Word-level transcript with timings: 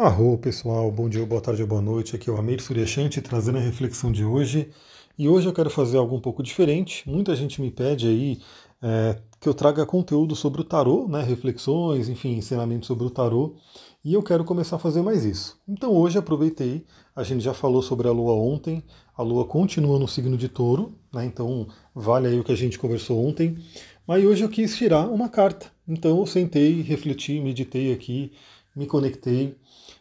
Arro 0.00 0.38
pessoal, 0.38 0.92
bom 0.92 1.08
dia, 1.08 1.26
boa 1.26 1.40
tarde, 1.40 1.64
boa 1.64 1.82
noite. 1.82 2.14
Aqui 2.14 2.30
é 2.30 2.32
o 2.32 2.36
Amir 2.36 2.62
Suryashanti 2.62 3.20
trazendo 3.20 3.58
a 3.58 3.60
reflexão 3.60 4.12
de 4.12 4.24
hoje. 4.24 4.70
E 5.18 5.28
hoje 5.28 5.48
eu 5.48 5.52
quero 5.52 5.68
fazer 5.68 5.96
algo 5.96 6.14
um 6.14 6.20
pouco 6.20 6.40
diferente. 6.40 7.02
Muita 7.04 7.34
gente 7.34 7.60
me 7.60 7.68
pede 7.68 8.06
aí 8.06 8.40
é, 8.80 9.18
que 9.40 9.48
eu 9.48 9.52
traga 9.52 9.84
conteúdo 9.84 10.36
sobre 10.36 10.60
o 10.60 10.64
tarô, 10.64 11.08
né, 11.08 11.20
reflexões, 11.24 12.08
enfim, 12.08 12.36
ensinamentos 12.36 12.86
sobre 12.86 13.06
o 13.06 13.10
tarô. 13.10 13.56
E 14.04 14.14
eu 14.14 14.22
quero 14.22 14.44
começar 14.44 14.76
a 14.76 14.78
fazer 14.78 15.02
mais 15.02 15.24
isso. 15.24 15.58
Então 15.66 15.92
hoje 15.92 16.16
aproveitei, 16.16 16.86
a 17.16 17.24
gente 17.24 17.42
já 17.42 17.52
falou 17.52 17.82
sobre 17.82 18.06
a 18.06 18.12
Lua 18.12 18.34
ontem, 18.34 18.84
a 19.16 19.22
Lua 19.24 19.46
continua 19.46 19.98
no 19.98 20.06
signo 20.06 20.36
de 20.36 20.48
Touro, 20.48 20.94
né, 21.12 21.24
então 21.24 21.66
vale 21.92 22.28
aí 22.28 22.38
o 22.38 22.44
que 22.44 22.52
a 22.52 22.56
gente 22.56 22.78
conversou 22.78 23.26
ontem. 23.26 23.58
Mas 24.06 24.24
hoje 24.24 24.44
eu 24.44 24.48
quis 24.48 24.76
tirar 24.76 25.08
uma 25.08 25.28
carta. 25.28 25.66
Então 25.88 26.20
eu 26.20 26.26
sentei, 26.26 26.82
refleti, 26.82 27.40
meditei 27.40 27.92
aqui, 27.92 28.30
me 28.76 28.86
conectei 28.86 29.56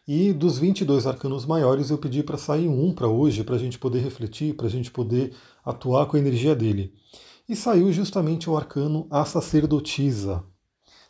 e 0.07 0.31
dos 0.31 0.57
22 0.57 1.05
arcanos 1.05 1.45
maiores, 1.45 1.89
eu 1.89 1.97
pedi 1.97 2.23
para 2.23 2.37
sair 2.37 2.69
um 2.69 2.93
para 2.93 3.09
hoje, 3.09 3.43
para 3.43 3.55
a 3.55 3.59
gente 3.59 3.77
poder 3.77 3.99
refletir, 3.99 4.55
para 4.55 4.67
a 4.67 4.69
gente 4.69 4.89
poder 4.89 5.33
atuar 5.65 6.05
com 6.05 6.15
a 6.15 6.19
energia 6.19 6.55
dele. 6.55 6.93
E 7.49 7.55
saiu 7.55 7.91
justamente 7.91 8.49
o 8.49 8.55
arcano 8.55 9.05
A 9.09 9.25
Sacerdotisa. 9.25 10.45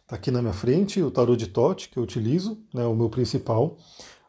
Está 0.01 0.15
aqui 0.15 0.31
na 0.31 0.41
minha 0.41 0.53
frente 0.53 0.99
o 1.01 1.11
tarô 1.11 1.35
de 1.35 1.45
Tote, 1.45 1.89
que 1.89 1.97
eu 1.99 2.03
utilizo, 2.03 2.57
né, 2.73 2.85
o 2.87 2.95
meu 2.95 3.07
principal, 3.07 3.77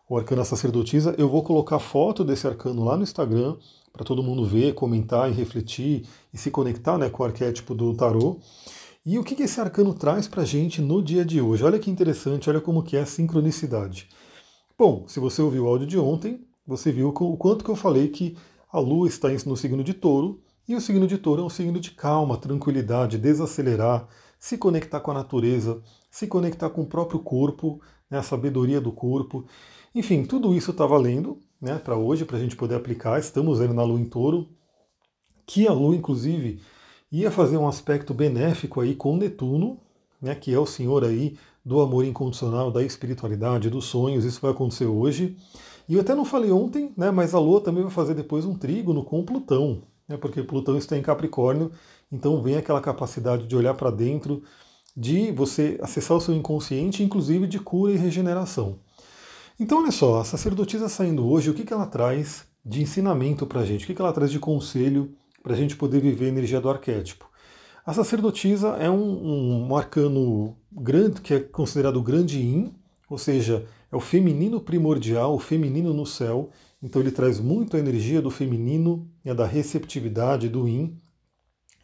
o 0.07 0.19
arcano 0.19 0.43
A 0.43 0.45
Sacerdotisa. 0.45 1.15
Eu 1.17 1.31
vou 1.31 1.43
colocar 1.43 1.79
foto 1.79 2.23
desse 2.23 2.47
arcano 2.47 2.85
lá 2.85 2.95
no 2.95 3.05
Instagram, 3.05 3.57
para 3.91 4.05
todo 4.05 4.23
mundo 4.23 4.45
ver, 4.45 4.75
comentar 4.75 5.31
e 5.31 5.35
refletir 5.35 6.07
e 6.33 6.37
se 6.37 6.51
conectar 6.51 6.99
né, 6.99 7.09
com 7.09 7.23
o 7.23 7.27
arquétipo 7.27 7.75
do 7.75 7.95
tarô. 7.95 8.39
E 9.05 9.19
o 9.19 9.25
que 9.25 9.43
esse 9.43 9.61
arcano 9.61 9.95
traz 9.95 10.29
para 10.29 10.43
a 10.43 10.47
gente 10.47 10.83
no 10.83 11.03
dia 11.03 11.25
de 11.25 11.41
hoje? 11.41 11.65
Olha 11.65 11.79
que 11.79 11.91
interessante, 11.91 12.51
olha 12.51 12.61
como 12.61 12.83
que 12.83 12.99
é 12.99 13.01
a 13.01 13.07
sincronicidade. 13.07 14.09
Bom, 14.79 15.09
se 15.09 15.19
você 15.19 15.43
ouviu 15.43 15.65
o 15.65 15.67
áudio 15.67 15.89
de 15.89 15.99
ontem, 15.99 16.47
você 16.65 16.93
viu 16.93 17.09
o 17.09 17.37
quanto 17.37 17.65
que 17.65 17.71
eu 17.71 17.75
falei 17.75 18.07
que 18.07 18.37
a 18.71 18.79
Lua 18.79 19.09
está 19.09 19.29
no 19.45 19.57
signo 19.57 19.83
de 19.83 19.93
touro, 19.93 20.41
e 20.69 20.77
o 20.77 20.81
signo 20.81 21.05
de 21.05 21.19
touro 21.19 21.43
é 21.43 21.45
um 21.45 21.51
signo 21.51 21.81
de 21.81 21.91
calma, 21.91 22.37
tranquilidade, 22.37 23.19
desacelerar, 23.19 24.07
se 24.39 24.57
conectar 24.57 25.01
com 25.01 25.11
a 25.11 25.15
natureza, 25.15 25.83
se 26.09 26.29
conectar 26.29 26.71
com 26.71 26.83
o 26.83 26.87
próprio 26.87 27.19
corpo, 27.19 27.81
né, 28.09 28.19
a 28.19 28.23
sabedoria 28.23 28.81
do 28.81 28.93
corpo. 28.93 29.45
Enfim, 29.93 30.25
tudo 30.25 30.55
isso 30.55 30.71
está 30.71 30.87
valendo 30.87 31.41
né, 31.61 31.77
para 31.81 31.97
hoje, 31.97 32.25
para 32.25 32.37
a 32.37 32.41
gente 32.41 32.55
poder 32.55 32.77
aplicar. 32.77 33.19
Estamos 33.19 33.59
vendo 33.59 33.75
na 33.75 33.83
Lua 33.83 33.99
em 33.99 34.05
touro, 34.05 34.49
que 35.45 35.67
a 35.67 35.73
Lua, 35.73 35.97
inclusive, 35.97 36.63
ia 37.11 37.33
fazer 37.33 37.57
um 37.57 37.67
aspecto 37.67 38.15
benéfico 38.15 38.81
aí 38.81 38.95
com 38.95 39.17
Netuno, 39.17 39.81
né, 40.23 40.37
que 40.37 40.55
é 40.55 40.59
o 40.59 40.67
senhor 40.67 41.05
aí 41.05 41.37
do 41.69 41.83
amor 41.83 42.03
incondicional, 42.07 42.71
da 42.71 42.83
espiritualidade, 42.83 43.69
dos 43.69 43.85
sonhos. 43.85 44.25
Isso 44.25 44.41
vai 44.41 44.53
acontecer 44.53 44.87
hoje. 44.87 45.37
E 45.87 45.95
eu 45.95 46.01
até 46.01 46.15
não 46.15 46.25
falei 46.25 46.51
ontem, 46.51 46.95
né, 46.97 47.11
mas 47.11 47.35
a 47.35 47.39
Lua 47.39 47.61
também 47.61 47.83
vai 47.83 47.93
fazer 47.93 48.15
depois 48.15 48.47
um 48.47 48.55
trígono 48.55 49.05
com 49.05 49.23
Plutão, 49.23 49.83
né, 50.09 50.17
porque 50.17 50.43
Plutão 50.43 50.79
está 50.79 50.97
em 50.97 51.03
Capricórnio, 51.03 51.71
então 52.11 52.43
vem 52.43 52.57
aquela 52.57 52.81
capacidade 52.81 53.47
de 53.47 53.55
olhar 53.55 53.75
para 53.75 53.91
dentro, 53.91 54.43
de 54.97 55.31
você 55.31 55.79
acessar 55.83 56.17
o 56.17 56.21
seu 56.21 56.35
inconsciente, 56.35 57.03
inclusive 57.03 57.47
de 57.47 57.59
cura 57.59 57.93
e 57.93 57.97
regeneração. 57.97 58.79
Então, 59.61 59.83
olha 59.83 59.93
só, 59.93 60.21
a 60.21 60.25
sacerdotisa 60.25 60.89
saindo 60.89 61.29
hoje, 61.29 61.51
o 61.51 61.55
que, 61.55 61.65
que 61.65 61.73
ela 61.73 61.87
traz 61.87 62.47
de 62.65 62.81
ensinamento 62.81 63.47
para 63.47 63.61
a 63.61 63.65
gente? 63.65 63.85
O 63.85 63.87
que, 63.87 63.95
que 63.95 64.01
ela 64.01 64.13
traz 64.13 64.31
de 64.31 64.39
conselho 64.39 65.15
para 65.43 65.53
a 65.53 65.57
gente 65.57 65.77
poder 65.77 66.01
viver 66.01 66.27
a 66.27 66.29
energia 66.29 66.61
do 66.61 66.71
arquétipo? 66.71 67.28
A 67.89 67.95
sacerdotisa 67.95 68.77
é 68.79 68.91
um, 68.91 69.67
um 69.67 69.75
arcano 69.75 70.55
grande, 70.71 71.23
que 71.23 71.33
é 71.33 71.41
considerado 71.41 72.03
grande 72.03 72.39
yin, 72.39 72.75
ou 73.09 73.17
seja, 73.17 73.65
é 73.91 73.97
o 73.97 74.01
feminino 74.01 74.61
primordial, 74.61 75.35
o 75.35 75.39
feminino 75.39 75.95
no 75.95 76.05
céu. 76.05 76.51
Então 76.83 77.01
ele 77.01 77.11
traz 77.11 77.41
muito 77.41 77.79
a 77.79 77.81
energia 77.81 78.21
do 78.21 78.31
feminino, 78.31 79.11
é 79.25 79.33
da 79.33 79.47
receptividade, 79.47 80.51
do 80.51 80.69
yin. 80.69 81.01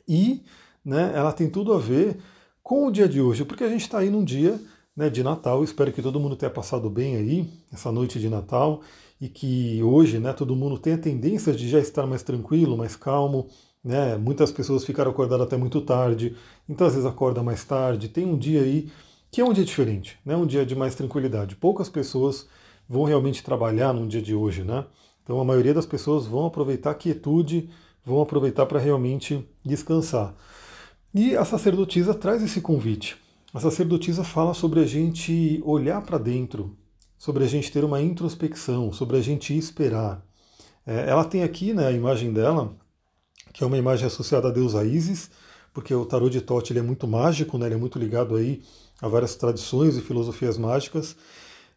E 0.07 0.43
né, 0.85 1.11
ela 1.15 1.33
tem 1.33 1.49
tudo 1.49 1.73
a 1.73 1.79
ver 1.79 2.19
com 2.63 2.87
o 2.87 2.91
dia 2.91 3.09
de 3.09 3.23
hoje, 3.23 3.43
porque 3.43 3.65
a 3.65 3.71
gente 3.71 3.81
está 3.81 4.01
aí 4.01 4.11
num 4.11 4.23
dia 4.23 4.61
né, 4.95 5.09
de 5.09 5.23
Natal. 5.23 5.65
Espero 5.65 5.91
que 5.91 6.03
todo 6.03 6.21
mundo 6.21 6.37
tenha 6.37 6.51
passado 6.51 6.91
bem 6.91 7.17
aí, 7.17 7.51
essa 7.73 7.91
noite 7.91 8.21
de 8.21 8.29
Natal, 8.29 8.83
e 9.19 9.27
que 9.27 9.83
hoje 9.83 10.19
né, 10.19 10.35
todo 10.35 10.55
mundo 10.55 10.77
tenha 10.77 10.99
tendência 10.99 11.55
de 11.55 11.67
já 11.67 11.79
estar 11.79 12.07
mais 12.07 12.23
tranquilo, 12.23 12.77
mais 12.77 12.95
calmo, 12.95 13.49
né? 13.85 14.17
Muitas 14.17 14.51
pessoas 14.51 14.85
ficaram 14.85 15.11
acordadas 15.11 15.47
até 15.47 15.57
muito 15.57 15.81
tarde, 15.81 16.35
então 16.69 16.87
às 16.87 16.95
vezes 16.95 17.07
acorda 17.07 17.43
mais 17.43 17.63
tarde. 17.65 18.09
Tem 18.09 18.25
um 18.25 18.39
dia 18.39 18.63
aí 18.63 18.91
que 19.31 19.41
é 19.41 19.45
um 19.45 19.53
dia 19.53 19.65
diferente, 19.65 20.19
né? 20.25 20.37
um 20.37 20.47
dia 20.47 20.65
de 20.65 20.75
mais 20.75 20.95
tranquilidade. 20.95 21.57
Poucas 21.57 21.89
pessoas 21.89 22.47
vão 22.89 23.05
realmente 23.05 23.43
trabalhar 23.43 23.93
num 23.93 24.07
dia 24.07 24.23
de 24.23 24.35
hoje, 24.35 24.63
né? 24.63 24.85
Então 25.23 25.41
a 25.41 25.45
maioria 25.45 25.75
das 25.75 25.87
pessoas 25.87 26.27
vão 26.27 26.47
aproveitar 26.47 26.91
a 26.91 26.95
quietude, 26.95 27.69
vão 28.05 28.21
aproveitar 28.21 28.67
para 28.67 28.79
realmente 28.79 29.47
descansar. 29.65 30.35
E 31.13 31.37
a 31.37 31.45
sacerdotisa 31.45 32.15
traz 32.15 32.43
esse 32.43 32.61
convite. 32.61 33.17
A 33.53 33.61
sacerdotisa 33.61 34.23
fala 34.23 34.53
sobre 34.53 34.81
a 34.81 34.87
gente 34.87 35.63
olhar 35.65 36.03
para 36.03 36.19
dentro, 36.19 36.77
sobre 37.17 37.45
a 37.45 37.47
gente 37.47 37.73
ter 37.73 37.85
uma 37.85 38.03
introspecção, 38.03 38.93
sobre 38.93 39.17
a 39.17 39.21
gente 39.21 39.57
esperar. 39.57 40.23
É, 40.87 41.09
ela 41.09 41.25
tem 41.25 41.43
aqui 41.43 41.73
né, 41.73 41.87
a 41.87 41.93
imagem 41.93 42.33
dela, 42.33 42.77
que 43.55 43.63
é 43.63 43.67
uma 43.67 43.79
imagem 43.79 44.07
associada 44.07 44.49
a 44.49 44.51
deusa 44.51 44.85
Isis, 44.85 45.31
porque 45.73 45.95
o 45.95 46.05
tarô 46.05 46.29
de 46.29 46.41
Tote 46.41 46.73
ele 46.73 46.81
é 46.81 46.83
muito 46.83 47.07
mágico, 47.07 47.57
né? 47.57 47.67
ele 47.67 47.77
é 47.77 47.79
muito 47.79 47.99
ligado 47.99 48.35
aí 48.35 48.61
a 49.01 49.07
várias 49.07 49.37
tradições 49.37 49.97
e 49.97 50.01
filosofias 50.01 50.59
mágicas. 50.59 51.17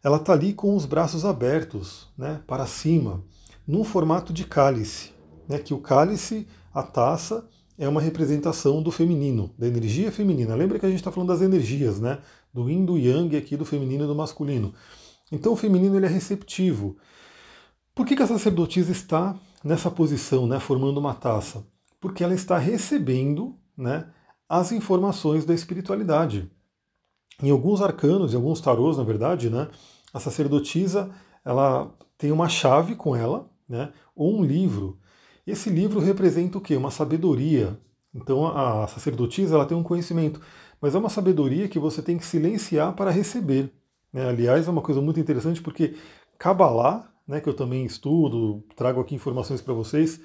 Ela 0.02 0.16
está 0.16 0.32
ali 0.32 0.52
com 0.52 0.76
os 0.76 0.84
braços 0.84 1.24
abertos 1.24 2.08
né, 2.18 2.42
para 2.46 2.66
cima, 2.66 3.22
num 3.66 3.84
formato 3.84 4.32
de 4.32 4.44
cálice, 4.44 5.12
né, 5.48 5.58
que 5.58 5.72
o 5.72 5.78
cálice, 5.78 6.48
a 6.74 6.82
taça, 6.82 7.48
é 7.78 7.88
uma 7.88 8.00
representação 8.00 8.82
do 8.82 8.90
feminino, 8.90 9.54
da 9.56 9.68
energia 9.68 10.10
feminina. 10.10 10.56
Lembra 10.56 10.80
que 10.80 10.86
a 10.86 10.88
gente 10.88 10.98
está 10.98 11.12
falando 11.12 11.28
das 11.28 11.42
energias, 11.42 12.00
né? 12.00 12.18
Do 12.52 12.68
yin, 12.68 12.84
do 12.84 12.98
yang 12.98 13.36
aqui, 13.36 13.56
do 13.56 13.64
feminino 13.64 14.02
e 14.02 14.06
do 14.06 14.16
masculino. 14.16 14.74
Então 15.30 15.52
o 15.52 15.56
feminino 15.56 15.96
ele 15.96 16.06
é 16.06 16.08
receptivo. 16.08 16.96
Por 17.94 18.04
que, 18.04 18.16
que 18.16 18.22
a 18.22 18.26
sacerdotisa 18.26 18.90
está 18.90 19.38
nessa 19.64 19.90
posição, 19.90 20.46
né, 20.46 20.60
formando 20.60 20.98
uma 20.98 21.14
taça? 21.14 21.66
Porque 22.00 22.22
ela 22.22 22.34
está 22.34 22.58
recebendo 22.58 23.56
né, 23.76 24.08
as 24.48 24.72
informações 24.72 25.44
da 25.44 25.54
espiritualidade. 25.54 26.50
Em 27.42 27.50
alguns 27.50 27.80
arcanos, 27.80 28.32
em 28.32 28.36
alguns 28.36 28.60
tarôs, 28.60 28.96
na 28.96 29.04
verdade, 29.04 29.50
né, 29.50 29.68
a 30.12 30.18
sacerdotisa 30.18 31.10
ela 31.44 31.94
tem 32.16 32.32
uma 32.32 32.48
chave 32.48 32.94
com 32.94 33.14
ela, 33.14 33.48
né, 33.68 33.92
ou 34.14 34.38
um 34.38 34.44
livro. 34.44 34.98
Esse 35.46 35.70
livro 35.70 36.00
representa 36.00 36.58
o 36.58 36.60
quê? 36.60 36.76
Uma 36.76 36.90
sabedoria. 36.90 37.78
Então 38.14 38.46
a 38.46 38.86
sacerdotisa 38.88 39.54
ela 39.54 39.66
tem 39.66 39.76
um 39.76 39.82
conhecimento, 39.82 40.40
mas 40.80 40.94
é 40.94 40.98
uma 40.98 41.08
sabedoria 41.08 41.68
que 41.68 41.78
você 41.78 42.02
tem 42.02 42.18
que 42.18 42.24
silenciar 42.24 42.94
para 42.94 43.10
receber. 43.10 43.72
Né? 44.12 44.28
Aliás, 44.28 44.66
é 44.66 44.70
uma 44.70 44.82
coisa 44.82 45.00
muito 45.00 45.20
interessante 45.20 45.62
porque 45.62 45.94
Kabbalah 46.38 47.08
né, 47.28 47.40
que 47.42 47.48
eu 47.48 47.54
também 47.54 47.84
estudo, 47.84 48.64
trago 48.74 49.00
aqui 49.00 49.14
informações 49.14 49.60
para 49.60 49.74
vocês. 49.74 50.18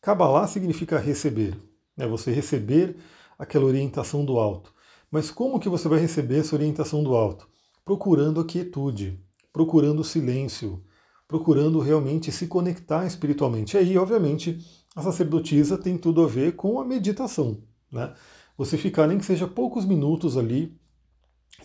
Kabbalah 0.00 0.46
significa 0.46 0.98
receber, 0.98 1.54
né, 1.94 2.06
você 2.06 2.32
receber 2.32 2.96
aquela 3.38 3.66
orientação 3.66 4.24
do 4.24 4.38
alto. 4.38 4.72
Mas 5.10 5.30
como 5.30 5.60
que 5.60 5.68
você 5.68 5.86
vai 5.86 6.00
receber 6.00 6.38
essa 6.38 6.56
orientação 6.56 7.04
do 7.04 7.14
alto? 7.14 7.46
Procurando 7.84 8.40
a 8.40 8.44
quietude, 8.44 9.22
procurando 9.52 10.00
o 10.00 10.04
silêncio, 10.04 10.82
procurando 11.28 11.78
realmente 11.78 12.32
se 12.32 12.46
conectar 12.46 13.06
espiritualmente. 13.06 13.76
E 13.76 13.78
aí, 13.78 13.98
obviamente, 13.98 14.58
a 14.94 15.02
sacerdotisa 15.02 15.76
tem 15.76 15.98
tudo 15.98 16.24
a 16.24 16.26
ver 16.26 16.56
com 16.56 16.80
a 16.80 16.84
meditação. 16.84 17.62
Né? 17.92 18.12
Você 18.56 18.78
ficar 18.78 19.06
nem 19.06 19.18
que 19.18 19.24
seja 19.24 19.46
poucos 19.46 19.84
minutos 19.84 20.36
ali 20.36 20.76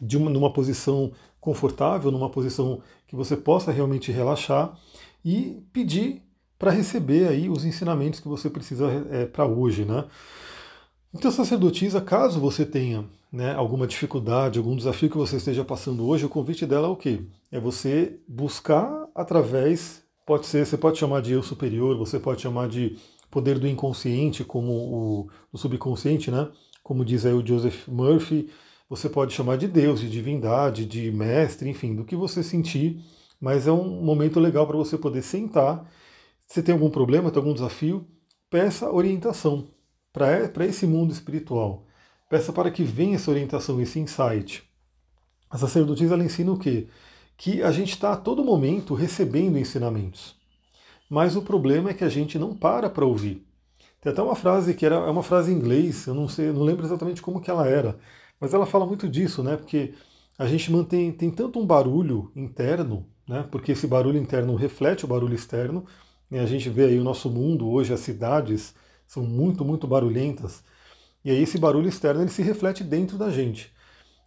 de 0.02 0.18
uma, 0.18 0.30
numa 0.30 0.52
posição 0.52 1.12
confortável, 1.40 2.12
numa 2.12 2.30
posição 2.30 2.82
que 3.08 3.16
você 3.16 3.38
possa 3.38 3.72
realmente 3.72 4.12
relaxar 4.12 4.78
e 5.24 5.64
pedir 5.72 6.22
para 6.58 6.72
receber 6.72 7.28
aí 7.28 7.50
os 7.50 7.66
ensinamentos 7.66 8.20
que 8.20 8.28
você 8.28 8.50
precisa 8.50 8.88
é, 9.10 9.26
para 9.26 9.46
hoje, 9.46 9.86
né? 9.86 10.06
Então, 11.14 11.30
sacerdotisa, 11.30 12.00
caso 12.00 12.40
você 12.40 12.66
tenha 12.66 13.06
né, 13.32 13.54
alguma 13.54 13.86
dificuldade, 13.86 14.60
algum 14.60 14.76
desafio 14.76 15.10
que 15.10 15.18
você 15.18 15.38
esteja 15.38 15.64
passando 15.66 16.08
hoje, 16.08 16.26
o 16.26 16.30
convite 16.30 16.66
dela 16.66 16.88
é 16.88 16.90
o 16.90 16.96
quê? 16.96 17.22
É 17.52 17.60
você 17.60 18.20
buscar 18.28 19.08
através, 19.16 20.04
pode 20.26 20.46
ser, 20.46 20.66
você 20.66 20.78
pode 20.78 20.98
chamar 20.98 21.22
de 21.22 21.34
eu 21.34 21.44
superior, 21.44 21.98
você 21.98 22.20
pode 22.20 22.42
chamar 22.42 22.70
de 22.70 22.98
poder 23.30 23.58
do 23.58 23.68
inconsciente, 23.68 24.44
como 24.44 24.72
o, 24.72 25.30
o 25.52 25.58
subconsciente, 25.58 26.30
né? 26.30 26.50
Como 26.84 27.04
diz 27.06 27.26
aí 27.26 27.34
o 27.34 27.46
Joseph 27.46 27.88
Murphy, 27.88 28.50
você 28.92 29.08
pode 29.08 29.34
chamar 29.34 29.58
de 29.58 29.70
Deus, 29.70 30.02
de 30.02 30.10
divindade, 30.10 30.86
de 30.86 31.10
mestre, 31.14 31.70
enfim, 31.70 31.96
do 31.96 32.04
que 32.04 32.16
você 32.16 32.44
sentir, 32.44 33.02
mas 33.40 33.66
é 33.66 33.72
um 33.72 34.04
momento 34.04 34.38
legal 34.38 34.68
para 34.68 34.76
você 34.76 34.98
poder 34.98 35.22
sentar. 35.22 35.90
Se 36.46 36.62
tem 36.62 36.74
algum 36.74 36.90
problema, 36.90 37.32
tem 37.32 37.40
algum 37.40 37.54
desafio, 37.54 38.06
peça 38.50 38.92
orientação 38.92 39.70
para 40.12 40.66
esse 40.66 40.86
mundo 40.86 41.14
espiritual. 41.14 41.86
Peça 42.30 42.52
para 42.52 42.70
que 42.70 42.84
venha 42.84 43.16
essa 43.16 43.32
orientação, 43.32 43.80
esse 43.80 43.98
insight. 43.98 44.62
A 45.50 45.58
sacerdotisa 45.58 46.16
ela 46.16 46.26
ensina 46.26 46.52
o 46.52 46.60
quê? 46.60 46.88
que 47.42 47.64
a 47.64 47.72
gente 47.72 47.90
está 47.90 48.14
a 48.14 48.18
todo 48.18 48.46
momento 48.46 48.94
recebendo 48.94 49.58
ensinamentos. 49.58 50.36
Mas 51.10 51.36
o 51.36 51.42
problema 51.42 51.90
é 51.90 51.94
que 51.96 52.04
a 52.04 52.10
gente 52.10 52.38
não 52.38 52.56
para 52.56 52.88
para 52.88 53.04
ouvir. 53.04 53.44
Tem 54.00 54.12
até 54.12 54.22
uma 54.22 54.36
frase 54.36 54.76
que 54.76 54.86
era 54.86 54.98
é 54.98 55.10
uma 55.10 55.24
frase 55.24 55.52
em 55.52 55.56
inglês, 55.56 56.06
eu 56.06 56.14
não 56.14 56.28
sei, 56.28 56.52
não 56.52 56.62
lembro 56.62 56.86
exatamente 56.86 57.20
como 57.20 57.42
que 57.42 57.50
ela 57.50 57.68
era, 57.68 57.98
mas 58.42 58.56
ela 58.56 58.66
fala 58.66 58.88
muito 58.88 59.08
disso, 59.08 59.44
né? 59.44 59.56
Porque 59.56 59.94
a 60.38 60.48
gente 60.48 60.72
mantém 60.72 61.12
tem 61.12 61.30
tanto 61.30 61.60
um 61.60 61.66
barulho 61.66 62.32
interno, 62.36 63.06
né? 63.28 63.48
Porque 63.52 63.74
esse 63.74 63.86
barulho 63.86 64.18
interno 64.18 64.56
reflete 64.56 65.06
o 65.06 65.08
barulho 65.08 65.36
externo. 65.36 65.86
E 66.32 66.40
a 66.40 66.46
gente 66.48 66.70
vê 66.70 66.86
aí 66.86 67.00
o 67.00 67.04
nosso 67.04 67.30
mundo 67.30 67.70
hoje, 67.70 67.94
as 67.94 68.00
cidades 68.00 68.74
são 69.06 69.24
muito, 69.24 69.64
muito 69.64 69.88
barulhentas. 69.88 70.64
E 71.24 71.30
aí 71.30 71.44
esse 71.44 71.60
barulho 71.60 71.88
externo 71.88 72.22
ele 72.22 72.32
se 72.32 72.42
reflete 72.42 72.84
dentro 72.84 73.18
da 73.18 73.30
gente. 73.30 73.72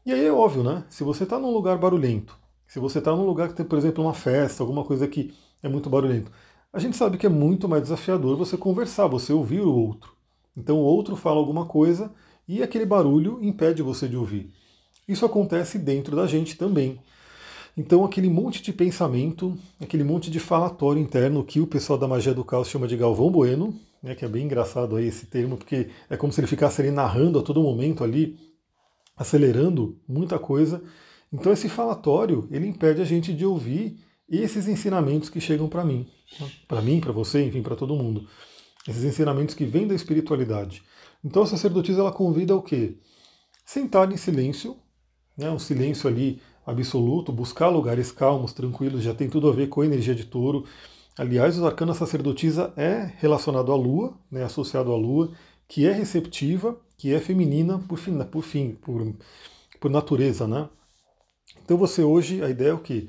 E 0.06 0.12
aí 0.12 0.24
é 0.24 0.32
óbvio, 0.32 0.62
né? 0.62 0.84
Se 0.88 1.02
você 1.02 1.24
está 1.24 1.38
num 1.38 1.50
lugar 1.50 1.78
barulhento, 1.78 2.38
se 2.68 2.78
você 2.78 2.98
está 3.00 3.16
num 3.16 3.26
lugar 3.26 3.48
que 3.48 3.54
tem, 3.54 3.66
por 3.66 3.78
exemplo, 3.78 4.04
uma 4.04 4.14
festa, 4.14 4.62
alguma 4.62 4.84
coisa 4.84 5.08
que 5.08 5.34
é 5.62 5.68
muito 5.68 5.90
barulhento, 5.90 6.30
a 6.72 6.78
gente 6.78 6.96
sabe 6.96 7.18
que 7.18 7.26
é 7.26 7.28
muito 7.28 7.68
mais 7.68 7.82
desafiador 7.82 8.36
você 8.36 8.56
conversar, 8.56 9.06
você 9.08 9.32
ouvir 9.32 9.60
o 9.60 9.74
outro. 9.74 10.14
Então 10.56 10.76
o 10.76 10.84
outro 10.84 11.16
fala 11.16 11.38
alguma 11.38 11.66
coisa 11.66 12.12
e 12.46 12.62
aquele 12.62 12.86
barulho 12.86 13.38
impede 13.42 13.82
você 13.82 14.08
de 14.08 14.16
ouvir. 14.16 14.50
Isso 15.06 15.24
acontece 15.24 15.78
dentro 15.78 16.16
da 16.16 16.26
gente 16.26 16.56
também. 16.56 16.98
Então 17.76 18.04
aquele 18.04 18.28
monte 18.28 18.62
de 18.62 18.72
pensamento, 18.72 19.58
aquele 19.80 20.04
monte 20.04 20.30
de 20.30 20.38
falatório 20.38 21.02
interno 21.02 21.44
que 21.44 21.60
o 21.60 21.66
pessoal 21.66 21.98
da 21.98 22.06
magia 22.06 22.32
do 22.32 22.44
caos 22.44 22.68
chama 22.68 22.86
de 22.86 22.96
Galvão 22.96 23.30
Bueno, 23.30 23.74
né, 24.02 24.14
que 24.14 24.24
é 24.24 24.28
bem 24.28 24.44
engraçado 24.44 24.96
aí 24.96 25.06
esse 25.06 25.26
termo, 25.26 25.56
porque 25.56 25.88
é 26.08 26.16
como 26.16 26.32
se 26.32 26.40
ele 26.40 26.46
ficasse 26.46 26.80
ali 26.80 26.90
narrando 26.90 27.38
a 27.38 27.42
todo 27.42 27.62
momento 27.62 28.04
ali, 28.04 28.38
acelerando 29.16 29.98
muita 30.06 30.38
coisa. 30.38 30.82
Então 31.32 31.52
esse 31.52 31.68
falatório, 31.68 32.46
ele 32.50 32.66
impede 32.66 33.02
a 33.02 33.04
gente 33.04 33.32
de 33.32 33.44
ouvir 33.44 33.98
esses 34.28 34.68
ensinamentos 34.68 35.28
que 35.28 35.40
chegam 35.40 35.68
para 35.68 35.84
mim, 35.84 36.06
para 36.68 36.80
mim, 36.80 37.00
para 37.00 37.12
você, 37.12 37.44
enfim, 37.44 37.62
para 37.62 37.76
todo 37.76 37.96
mundo. 37.96 38.26
Esses 38.86 39.04
ensinamentos 39.04 39.54
que 39.54 39.64
vêm 39.64 39.86
da 39.86 39.94
espiritualidade. 39.94 40.82
Então 41.24 41.42
a 41.42 41.46
sacerdotisa 41.46 42.00
ela 42.00 42.12
convida 42.12 42.54
o 42.54 42.62
quê? 42.62 42.98
Sentar 43.64 44.12
em 44.12 44.16
silêncio, 44.16 44.76
né, 45.36 45.50
um 45.50 45.58
silêncio 45.58 46.08
ali 46.08 46.40
absoluto, 46.66 47.32
buscar 47.32 47.68
lugares 47.68 48.12
calmos, 48.12 48.52
tranquilos, 48.52 49.02
já 49.02 49.14
tem 49.14 49.28
tudo 49.28 49.48
a 49.48 49.52
ver 49.52 49.68
com 49.68 49.80
a 49.80 49.86
energia 49.86 50.14
de 50.14 50.24
touro. 50.24 50.64
Aliás, 51.16 51.58
o 51.58 51.66
arcano 51.66 51.94
sacerdotisa 51.94 52.72
é 52.76 53.12
relacionado 53.18 53.72
à 53.72 53.76
lua, 53.76 54.18
né, 54.30 54.44
associado 54.44 54.92
à 54.92 54.96
lua, 54.96 55.32
que 55.68 55.86
é 55.86 55.92
receptiva, 55.92 56.78
que 56.96 57.12
é 57.12 57.20
feminina 57.20 57.78
por 57.78 57.98
fim, 57.98 58.18
por, 58.24 58.42
fim, 58.42 58.74
por, 58.74 59.14
por 59.80 59.90
natureza, 59.90 60.46
né? 60.46 60.68
Então 61.62 61.76
você 61.76 62.02
hoje, 62.02 62.42
a 62.42 62.50
ideia 62.50 62.70
é 62.70 62.74
o 62.74 62.78
que? 62.78 63.08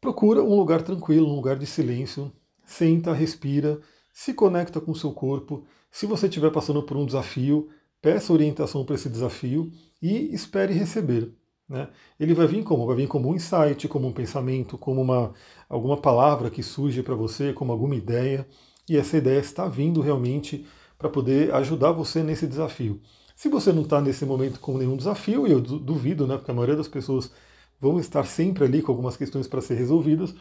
Procura 0.00 0.42
um 0.42 0.56
lugar 0.56 0.82
tranquilo, 0.82 1.28
um 1.28 1.36
lugar 1.36 1.56
de 1.56 1.66
silêncio, 1.66 2.32
senta, 2.64 3.12
respira, 3.12 3.80
se 4.18 4.34
conecta 4.34 4.80
com 4.80 4.90
o 4.90 4.96
seu 4.96 5.12
corpo. 5.12 5.64
Se 5.92 6.04
você 6.04 6.26
estiver 6.26 6.50
passando 6.50 6.82
por 6.82 6.96
um 6.96 7.06
desafio, 7.06 7.68
peça 8.02 8.32
orientação 8.32 8.84
para 8.84 8.96
esse 8.96 9.08
desafio 9.08 9.70
e 10.02 10.34
espere 10.34 10.74
receber. 10.74 11.32
Né? 11.68 11.88
Ele 12.18 12.34
vai 12.34 12.48
vir 12.48 12.64
como? 12.64 12.84
Vai 12.84 12.96
vir 12.96 13.06
como 13.06 13.28
um 13.30 13.36
insight, 13.36 13.86
como 13.86 14.08
um 14.08 14.12
pensamento, 14.12 14.76
como 14.76 15.00
uma, 15.00 15.32
alguma 15.68 15.96
palavra 15.96 16.50
que 16.50 16.64
surge 16.64 17.00
para 17.00 17.14
você, 17.14 17.52
como 17.52 17.70
alguma 17.70 17.94
ideia, 17.94 18.44
e 18.88 18.96
essa 18.96 19.16
ideia 19.16 19.38
está 19.38 19.68
vindo 19.68 20.00
realmente 20.00 20.66
para 20.98 21.08
poder 21.08 21.54
ajudar 21.54 21.92
você 21.92 22.20
nesse 22.20 22.48
desafio. 22.48 23.00
Se 23.36 23.48
você 23.48 23.72
não 23.72 23.82
está 23.82 24.00
nesse 24.00 24.24
momento 24.24 24.58
com 24.58 24.76
nenhum 24.76 24.96
desafio, 24.96 25.46
e 25.46 25.52
eu 25.52 25.60
duvido, 25.60 26.26
né, 26.26 26.36
porque 26.36 26.50
a 26.50 26.54
maioria 26.54 26.74
das 26.74 26.88
pessoas 26.88 27.30
vão 27.78 28.00
estar 28.00 28.24
sempre 28.24 28.64
ali 28.64 28.82
com 28.82 28.90
algumas 28.90 29.16
questões 29.16 29.46
para 29.46 29.60
ser 29.60 29.74
resolvidas, 29.74 30.34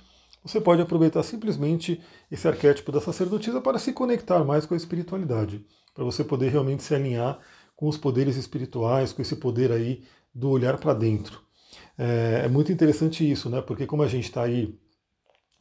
você 0.48 0.62
pode 0.62 0.82
aproveitar 0.82 1.22
simplesmente 1.24 2.02
esse 2.32 2.48
arquétipo 2.48 2.92
da 2.92 3.02
sacerdotisa 3.02 3.60
para 3.60 3.78
se 3.78 3.92
conectar 3.92 4.44
mais 4.44 4.66
com 4.66 4.74
a 4.74 4.78
espiritualidade, 4.78 5.66
para 5.94 6.04
você 6.04 6.24
poder 6.24 6.50
realmente 6.50 6.84
se 6.84 6.96
alinhar 6.96 7.40
com 7.76 7.88
os 7.88 7.98
poderes 7.98 8.38
espirituais, 8.38 9.12
com 9.12 9.22
esse 9.22 9.36
poder 9.36 9.72
aí 9.72 10.04
do 10.34 10.50
olhar 10.50 10.78
para 10.78 10.94
dentro. 10.94 11.42
É, 11.98 12.44
é, 12.46 12.48
muito 12.48 12.72
interessante 12.72 13.30
isso, 13.30 13.50
né? 13.50 13.62
Porque 13.62 13.86
como 13.86 14.04
a 14.04 14.08
gente 14.08 14.26
está 14.26 14.44
aí 14.44 14.74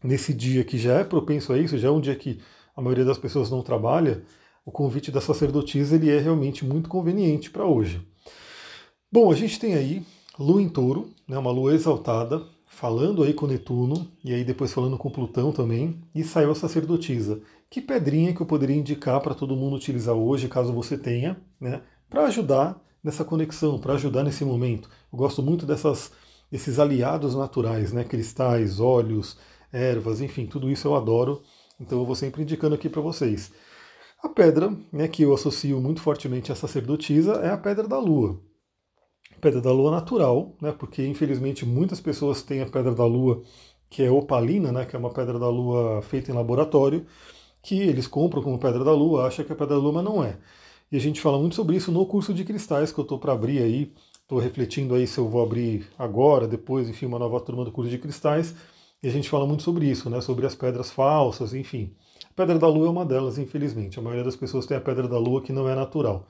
nesse 0.04 0.32
dia 0.32 0.64
que 0.64 0.78
já 0.78 1.00
é 1.00 1.04
propenso 1.04 1.52
a 1.52 1.58
isso, 1.58 1.76
já 1.76 1.88
é 1.88 1.90
um 1.90 2.00
dia 2.00 2.14
que 2.14 2.40
a 2.76 2.80
maioria 2.80 3.04
das 3.04 3.18
pessoas 3.18 3.50
não 3.50 3.62
trabalha, 3.62 4.22
o 4.64 4.70
convite 4.70 5.10
da 5.10 5.20
sacerdotisa 5.20 5.96
ele 5.96 6.10
é 6.10 6.18
realmente 6.18 6.64
muito 6.64 6.88
conveniente 6.88 7.50
para 7.50 7.64
hoje. 7.64 8.06
Bom, 9.10 9.32
a 9.32 9.34
gente 9.34 9.58
tem 9.58 9.74
aí 9.74 10.04
Lua 10.38 10.60
em 10.60 10.68
Touro, 10.68 11.10
né, 11.26 11.38
uma 11.38 11.50
lua 11.50 11.74
exaltada, 11.74 12.46
falando 12.76 13.22
aí 13.22 13.32
com 13.32 13.46
Netuno, 13.46 14.06
e 14.22 14.34
aí 14.34 14.44
depois 14.44 14.70
falando 14.70 14.98
com 14.98 15.10
Plutão 15.10 15.50
também, 15.50 15.98
e 16.14 16.22
saiu 16.22 16.50
a 16.50 16.54
sacerdotisa. 16.54 17.40
Que 17.70 17.80
pedrinha 17.80 18.34
que 18.34 18.42
eu 18.42 18.46
poderia 18.46 18.76
indicar 18.76 19.18
para 19.22 19.34
todo 19.34 19.56
mundo 19.56 19.76
utilizar 19.76 20.14
hoje, 20.14 20.46
caso 20.46 20.74
você 20.74 20.98
tenha, 20.98 21.40
né, 21.58 21.80
para 22.10 22.26
ajudar 22.26 22.78
nessa 23.02 23.24
conexão, 23.24 23.78
para 23.78 23.94
ajudar 23.94 24.22
nesse 24.22 24.44
momento. 24.44 24.90
Eu 25.10 25.16
gosto 25.16 25.42
muito 25.42 25.64
dessas, 25.64 26.12
desses 26.50 26.78
aliados 26.78 27.34
naturais, 27.34 27.94
né? 27.94 28.04
cristais, 28.04 28.78
óleos, 28.78 29.38
ervas, 29.72 30.20
enfim, 30.20 30.44
tudo 30.44 30.70
isso 30.70 30.86
eu 30.86 30.94
adoro. 30.94 31.42
Então 31.80 31.98
eu 31.98 32.04
vou 32.04 32.14
sempre 32.14 32.42
indicando 32.42 32.74
aqui 32.74 32.90
para 32.90 33.00
vocês. 33.00 33.52
A 34.22 34.28
pedra 34.28 34.76
né, 34.92 35.08
que 35.08 35.22
eu 35.22 35.32
associo 35.32 35.80
muito 35.80 36.02
fortemente 36.02 36.52
à 36.52 36.54
sacerdotisa 36.54 37.36
é 37.36 37.48
a 37.48 37.56
pedra 37.56 37.88
da 37.88 37.98
lua. 37.98 38.38
Pedra 39.40 39.60
da 39.60 39.72
lua 39.72 39.90
natural, 39.90 40.54
né, 40.60 40.72
porque 40.72 41.06
infelizmente 41.06 41.64
muitas 41.66 42.00
pessoas 42.00 42.42
têm 42.42 42.62
a 42.62 42.66
pedra 42.66 42.94
da 42.94 43.04
lua 43.04 43.42
que 43.88 44.02
é 44.02 44.10
opalina, 44.10 44.72
né, 44.72 44.84
que 44.84 44.96
é 44.96 44.98
uma 44.98 45.10
pedra 45.10 45.38
da 45.38 45.48
lua 45.48 46.02
feita 46.02 46.30
em 46.30 46.34
laboratório, 46.34 47.06
que 47.62 47.80
eles 47.80 48.06
compram 48.06 48.42
como 48.42 48.58
pedra 48.58 48.84
da 48.84 48.92
lua, 48.92 49.26
acham 49.26 49.44
que 49.44 49.52
é 49.52 49.54
pedra 49.54 49.76
da 49.76 49.80
lua, 49.80 49.92
mas 49.92 50.04
não 50.04 50.24
é. 50.24 50.38
E 50.90 50.96
a 50.96 51.00
gente 51.00 51.20
fala 51.20 51.38
muito 51.38 51.56
sobre 51.56 51.76
isso 51.76 51.90
no 51.90 52.06
curso 52.06 52.32
de 52.32 52.44
cristais 52.44 52.92
que 52.92 53.00
eu 53.00 53.02
estou 53.02 53.18
para 53.18 53.32
abrir 53.32 53.58
aí. 53.58 53.92
Estou 54.22 54.38
refletindo 54.38 54.94
aí 54.94 55.06
se 55.06 55.18
eu 55.18 55.28
vou 55.28 55.42
abrir 55.42 55.86
agora, 55.98 56.46
depois, 56.46 56.88
enfim, 56.88 57.06
uma 57.06 57.18
nova 57.18 57.40
turma 57.40 57.64
do 57.64 57.72
curso 57.72 57.90
de 57.90 57.98
cristais. 57.98 58.54
E 59.02 59.08
a 59.08 59.10
gente 59.10 59.28
fala 59.28 59.46
muito 59.46 59.62
sobre 59.62 59.86
isso, 59.86 60.08
né? 60.08 60.20
Sobre 60.20 60.46
as 60.46 60.54
pedras 60.54 60.90
falsas, 60.90 61.54
enfim. 61.54 61.94
A 62.30 62.34
pedra 62.34 62.58
da 62.58 62.68
lua 62.68 62.86
é 62.86 62.90
uma 62.90 63.04
delas, 63.04 63.38
infelizmente. 63.38 63.98
A 63.98 64.02
maioria 64.02 64.24
das 64.24 64.36
pessoas 64.36 64.66
tem 64.66 64.76
a 64.76 64.80
pedra 64.80 65.08
da 65.08 65.18
lua 65.18 65.42
que 65.42 65.52
não 65.52 65.68
é 65.68 65.74
natural. 65.74 66.26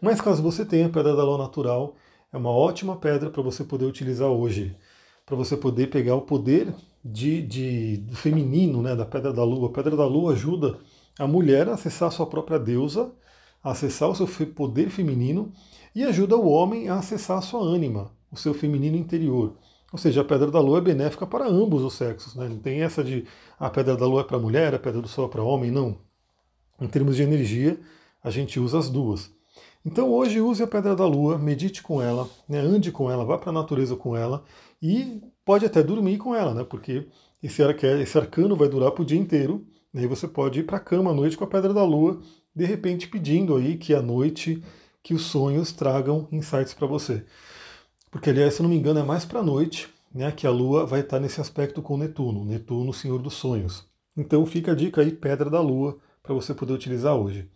Mas 0.00 0.20
caso 0.20 0.42
você 0.42 0.64
tenha 0.64 0.86
a 0.86 0.90
pedra 0.90 1.16
da 1.16 1.24
lua 1.24 1.38
natural, 1.38 1.96
é 2.32 2.36
uma 2.36 2.50
ótima 2.50 2.96
pedra 2.96 3.30
para 3.30 3.42
você 3.42 3.64
poder 3.64 3.86
utilizar 3.86 4.28
hoje. 4.28 4.76
Para 5.24 5.36
você 5.36 5.56
poder 5.56 5.88
pegar 5.88 6.14
o 6.14 6.22
poder 6.22 6.72
de, 7.04 7.42
de, 7.42 7.96
do 7.98 8.16
feminino, 8.16 8.82
né? 8.82 8.94
Da 8.94 9.04
pedra 9.04 9.32
da 9.32 9.44
lua. 9.44 9.68
A 9.68 9.72
pedra 9.72 9.96
da 9.96 10.06
lua 10.06 10.32
ajuda 10.32 10.78
a 11.18 11.26
mulher 11.26 11.68
a 11.68 11.74
acessar 11.74 12.08
a 12.08 12.10
sua 12.10 12.26
própria 12.26 12.58
deusa 12.58 13.12
a 13.66 13.72
acessar 13.72 14.08
o 14.08 14.14
seu 14.14 14.28
poder 14.46 14.90
feminino 14.90 15.52
e 15.92 16.04
ajuda 16.04 16.36
o 16.36 16.48
homem 16.48 16.88
a 16.88 16.98
acessar 16.98 17.38
a 17.38 17.42
sua 17.42 17.60
ânima, 17.60 18.12
o 18.30 18.36
seu 18.36 18.54
feminino 18.54 18.96
interior. 18.96 19.56
Ou 19.92 19.98
seja, 19.98 20.20
a 20.20 20.24
pedra 20.24 20.52
da 20.52 20.60
lua 20.60 20.78
é 20.78 20.80
benéfica 20.80 21.26
para 21.26 21.48
ambos 21.48 21.82
os 21.82 21.94
sexos. 21.94 22.36
Né? 22.36 22.48
Não 22.48 22.60
tem 22.60 22.82
essa 22.82 23.02
de 23.02 23.26
a 23.58 23.68
pedra 23.68 23.96
da 23.96 24.06
lua 24.06 24.20
é 24.20 24.24
para 24.24 24.38
mulher, 24.38 24.72
a 24.72 24.78
pedra 24.78 25.02
do 25.02 25.08
sol 25.08 25.26
é 25.26 25.28
para 25.28 25.42
homem, 25.42 25.72
não. 25.72 25.98
Em 26.80 26.86
termos 26.86 27.16
de 27.16 27.24
energia, 27.24 27.80
a 28.22 28.30
gente 28.30 28.60
usa 28.60 28.78
as 28.78 28.88
duas. 28.88 29.35
Então 29.84 30.10
hoje 30.10 30.40
use 30.40 30.62
a 30.62 30.66
pedra 30.66 30.96
da 30.96 31.06
lua, 31.06 31.38
medite 31.38 31.82
com 31.82 32.02
ela, 32.02 32.28
né? 32.48 32.58
ande 32.58 32.90
com 32.90 33.10
ela, 33.10 33.24
vá 33.24 33.38
para 33.38 33.50
a 33.50 33.52
natureza 33.52 33.94
com 33.94 34.16
ela 34.16 34.44
e 34.82 35.22
pode 35.44 35.64
até 35.64 35.82
dormir 35.82 36.18
com 36.18 36.34
ela, 36.34 36.52
né? 36.52 36.64
porque 36.64 37.06
esse, 37.42 37.62
esse 37.62 38.18
arcano 38.18 38.56
vai 38.56 38.68
durar 38.68 38.90
para 38.90 39.02
o 39.02 39.06
dia 39.06 39.18
inteiro. 39.18 39.64
E 39.94 40.00
aí 40.00 40.06
você 40.06 40.26
pode 40.28 40.60
ir 40.60 40.64
para 40.64 40.76
a 40.76 40.80
cama 40.80 41.10
à 41.10 41.14
noite 41.14 41.36
com 41.36 41.44
a 41.44 41.46
pedra 41.46 41.72
da 41.72 41.84
lua 41.84 42.20
de 42.56 42.64
repente 42.64 43.06
pedindo 43.06 43.54
aí 43.54 43.76
que 43.76 43.92
à 43.92 44.00
noite 44.00 44.62
que 45.02 45.12
os 45.12 45.26
sonhos 45.26 45.72
tragam 45.72 46.26
insights 46.32 46.72
para 46.72 46.86
você. 46.86 47.22
Porque, 48.10 48.30
aliás, 48.30 48.54
se 48.54 48.62
não 48.62 48.70
me 48.70 48.76
engano, 48.76 48.98
é 48.98 49.02
mais 49.02 49.26
para 49.26 49.40
a 49.40 49.42
noite 49.42 49.88
né, 50.12 50.32
que 50.32 50.46
a 50.46 50.50
Lua 50.50 50.86
vai 50.86 51.00
estar 51.00 51.20
nesse 51.20 51.38
aspecto 51.38 51.82
com 51.82 51.98
Netuno, 51.98 52.44
Netuno, 52.46 52.94
Senhor 52.94 53.20
dos 53.20 53.34
Sonhos. 53.34 53.86
Então 54.16 54.46
fica 54.46 54.72
a 54.72 54.74
dica 54.74 55.02
aí, 55.02 55.12
Pedra 55.12 55.50
da 55.50 55.60
Lua, 55.60 55.98
para 56.22 56.34
você 56.34 56.54
poder 56.54 56.72
utilizar 56.72 57.14
hoje. 57.14 57.48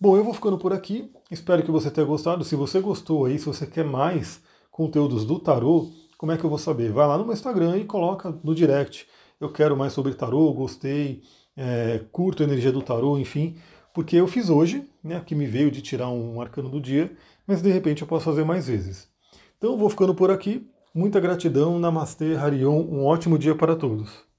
Bom, 0.00 0.16
eu 0.16 0.24
vou 0.24 0.34
ficando 0.34 0.58
por 0.58 0.72
aqui. 0.72 1.10
Espero 1.30 1.62
que 1.62 1.70
você 1.70 1.90
tenha 1.90 2.06
gostado. 2.06 2.44
Se 2.44 2.56
você 2.56 2.80
gostou 2.80 3.26
aí, 3.26 3.38
se 3.38 3.46
você 3.46 3.66
quer 3.66 3.84
mais 3.84 4.42
conteúdos 4.70 5.24
do 5.24 5.38
tarô, 5.38 5.90
como 6.18 6.32
é 6.32 6.36
que 6.36 6.44
eu 6.44 6.50
vou 6.50 6.58
saber? 6.58 6.92
Vai 6.92 7.06
lá 7.06 7.16
no 7.16 7.24
meu 7.24 7.32
Instagram 7.32 7.78
e 7.78 7.84
coloca 7.84 8.36
no 8.42 8.54
direct. 8.54 9.06
Eu 9.40 9.52
quero 9.52 9.76
mais 9.76 9.92
sobre 9.92 10.14
tarô, 10.14 10.52
gostei, 10.52 11.22
é, 11.56 12.00
curto 12.10 12.42
a 12.42 12.46
energia 12.46 12.72
do 12.72 12.82
tarô, 12.82 13.18
enfim 13.18 13.56
porque 13.94 14.16
eu 14.16 14.26
fiz 14.26 14.50
hoje, 14.50 14.84
né, 15.02 15.22
que 15.24 15.36
me 15.36 15.46
veio 15.46 15.70
de 15.70 15.80
tirar 15.80 16.08
um 16.08 16.40
arcano 16.40 16.68
do 16.68 16.80
dia, 16.80 17.16
mas 17.46 17.62
de 17.62 17.70
repente 17.70 18.02
eu 18.02 18.08
posso 18.08 18.24
fazer 18.24 18.44
mais 18.44 18.66
vezes. 18.66 19.08
Então 19.56 19.78
vou 19.78 19.88
ficando 19.88 20.14
por 20.14 20.32
aqui. 20.32 20.68
Muita 20.92 21.20
gratidão, 21.20 21.78
Namastê, 21.78 22.34
Harion, 22.34 22.74
um 22.74 23.04
ótimo 23.04 23.38
dia 23.38 23.54
para 23.54 23.76
todos. 23.76 24.33